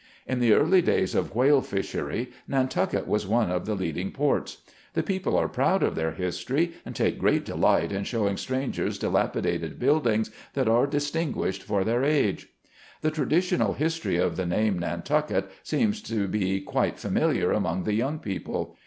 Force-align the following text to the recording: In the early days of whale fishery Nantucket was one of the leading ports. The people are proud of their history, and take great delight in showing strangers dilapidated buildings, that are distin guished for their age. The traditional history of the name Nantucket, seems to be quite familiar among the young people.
In 0.25 0.39
the 0.39 0.53
early 0.53 0.81
days 0.81 1.13
of 1.13 1.35
whale 1.35 1.61
fishery 1.61 2.31
Nantucket 2.47 3.05
was 3.05 3.27
one 3.27 3.51
of 3.51 3.67
the 3.67 3.75
leading 3.75 4.09
ports. 4.11 4.57
The 4.93 5.03
people 5.03 5.37
are 5.37 5.47
proud 5.47 5.83
of 5.83 5.93
their 5.93 6.13
history, 6.13 6.71
and 6.83 6.95
take 6.95 7.19
great 7.19 7.45
delight 7.45 7.91
in 7.91 8.03
showing 8.03 8.35
strangers 8.37 8.97
dilapidated 8.97 9.77
buildings, 9.77 10.31
that 10.55 10.67
are 10.67 10.87
distin 10.87 11.35
guished 11.35 11.61
for 11.61 11.83
their 11.83 12.03
age. 12.03 12.49
The 13.01 13.11
traditional 13.11 13.73
history 13.73 14.17
of 14.17 14.37
the 14.37 14.45
name 14.47 14.79
Nantucket, 14.79 15.51
seems 15.61 16.01
to 16.01 16.27
be 16.27 16.61
quite 16.61 16.97
familiar 16.97 17.51
among 17.51 17.83
the 17.83 17.93
young 17.93 18.17
people. 18.17 18.75